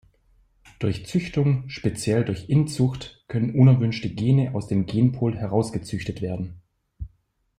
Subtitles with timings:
[0.79, 6.59] Durch Züchtung, speziell durch Inzucht, können unerwünschte Gene aus dem Genpool herausgezüchtet werden.